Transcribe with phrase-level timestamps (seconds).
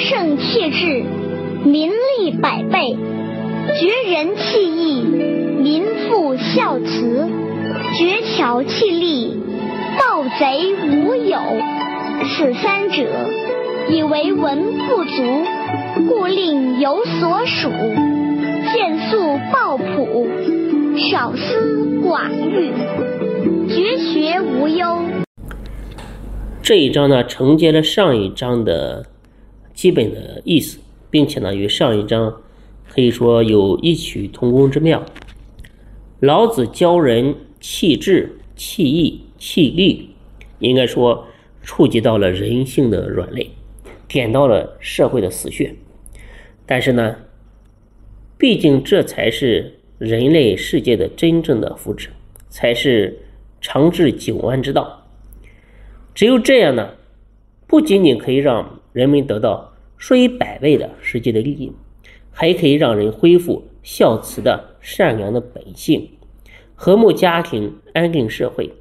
[0.00, 1.04] 圣气质，
[1.62, 2.96] 民利百倍；
[3.78, 7.28] 绝人气义，民富孝慈；
[7.98, 9.38] 绝巧气力，
[9.98, 11.38] 盗贼无有。
[12.24, 13.04] 此三者，
[13.90, 15.22] 以为文不足，
[16.08, 17.68] 故令有所属；
[18.72, 20.26] 见素抱朴，
[21.10, 22.72] 少思寡欲，
[23.68, 25.02] 绝学无忧。
[26.62, 29.04] 这一章呢，承接了上一章的
[29.80, 30.78] 基本的意思，
[31.08, 32.42] 并且呢，与上一章
[32.86, 35.06] 可以说有异曲同工之妙。
[36.20, 40.10] 老子教人气质、气义、气力，
[40.58, 41.26] 应该说
[41.62, 43.52] 触及到了人性的软肋，
[44.06, 45.74] 点到了社会的死穴。
[46.66, 47.16] 但是呢，
[48.36, 52.08] 毕竟这才是人类世界的真正的福祉，
[52.50, 53.18] 才是
[53.62, 55.06] 长治久安之道。
[56.14, 56.90] 只有这样呢，
[57.66, 59.69] 不仅仅可以让人们得到
[60.00, 61.70] 数以百倍的实际的利益，
[62.32, 66.10] 还可以让人恢复孝慈的善良的本性，
[66.74, 68.72] 和睦家庭，安定社会。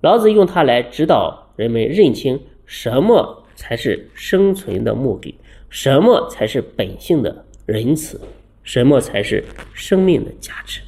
[0.00, 5.36] 老子用它来指导人们认清什么才是生存的目的，
[5.70, 8.20] 什么才是本性的仁慈，
[8.64, 10.82] 什么才是生命的价值。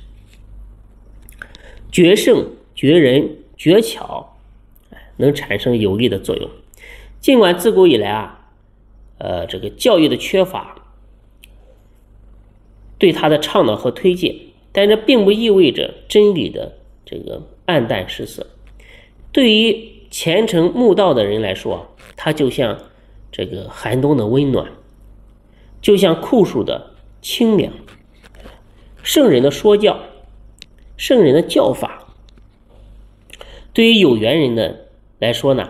[1.91, 4.35] 决胜、决人、决巧。
[5.21, 6.49] 能产生有利的作用。
[7.19, 8.48] 尽管自古以来啊，
[9.19, 10.77] 呃，这个教育的缺乏，
[12.99, 14.35] 对他的倡导和推荐，
[14.73, 18.47] 但这并不意味着真理的这个暗淡失色。
[19.33, 22.79] 对于虔诚慕道的人来说，它就像
[23.31, 24.71] 这个寒冬的温暖，
[25.83, 27.73] 就像酷暑的清凉。
[29.03, 29.99] 圣人的说教，
[30.97, 32.15] 圣人的教法，
[33.73, 34.85] 对于有缘人的。
[35.21, 35.69] 来说呢，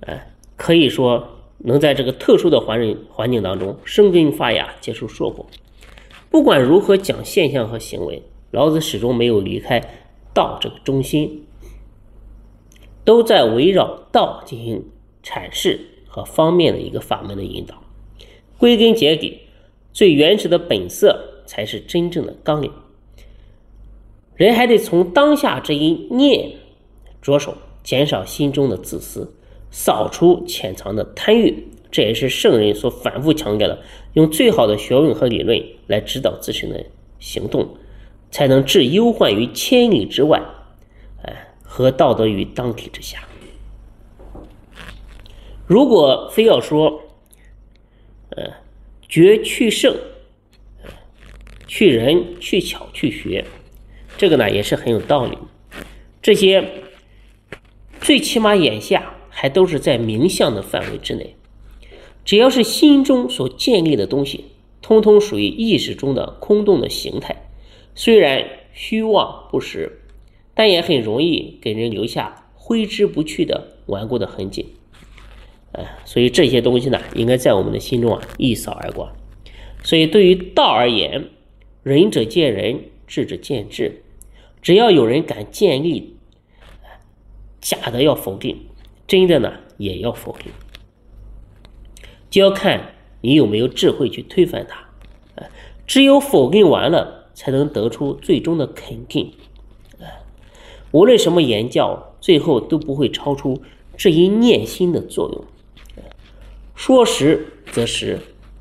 [0.00, 5.46] 哎，可以说能在这个特殊的环境环境当中生根发芽、结出硕果。
[6.30, 9.80] 不管如何讲现象和行为，老子始终没有离开
[10.32, 11.46] 道这个中心，
[13.04, 14.84] 都在围绕道进行
[15.22, 17.82] 阐释和方面的一个法门的引导。
[18.58, 19.40] 归根结底，
[19.92, 22.70] 最原始的本色才是真正的纲领。
[24.34, 26.52] 人还得从当下这一念
[27.20, 27.54] 着手。
[27.82, 29.32] 减少心中的自私，
[29.70, 33.78] 扫除潜藏的贪欲，这也是圣人所反复强调的。
[34.14, 36.84] 用最好的学问和理论来指导自身的
[37.18, 37.76] 行动，
[38.30, 40.42] 才能置忧患于千里之外，
[41.22, 43.26] 哎，和道德于当体之下。
[45.66, 47.02] 如果非要说，
[48.30, 48.52] 呃，
[49.08, 49.96] 绝去圣，
[51.68, 53.44] 去人，去巧，去学，
[54.18, 55.38] 这个呢也是很有道理。
[56.20, 56.68] 这些。
[58.00, 61.34] 最起码眼下还都是在名相的范围之内，
[62.26, 64.44] 只要是心中所建立的东西，
[64.82, 67.48] 通通属于意识中的空洞的形态。
[67.94, 70.02] 虽然虚妄不实，
[70.52, 74.74] 但也很容易给人留下挥之不去的顽固的痕迹。
[75.72, 79.10] 哎，所以这些东西呢，应该在我们的心中啊一扫而光。
[79.82, 81.30] 所以对于道而言，
[81.82, 84.02] 仁者见仁，智者见智。
[84.60, 86.16] 只要有人敢建立。
[87.62, 88.56] 假的要否定，
[89.10, 90.52] 真的呢也要否定，
[92.30, 94.84] 就要看你有没有智慧去推翻它。
[95.84, 99.32] 只有否定完了，才能得出最终的肯定。
[100.92, 103.60] 无论什么言教，最后都不会超出
[103.96, 105.44] 这一念心的作用。
[106.76, 108.20] 说实则实，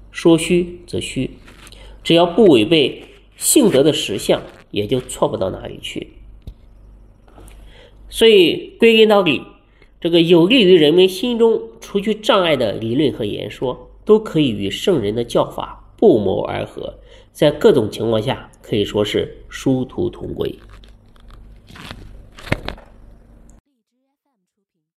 [0.10, 1.30] 说虚则虚，
[2.04, 3.04] 只要不违背
[3.38, 6.14] 性德的实相，也就错不到哪里去。
[8.10, 9.44] 所以归根到底，
[10.02, 16.94] 这个有利于人们心中除去障碍的理论和言说，都可以与圣人的教法不谋而合，
[17.34, 20.56] 在各种情况下可以说是殊途同归。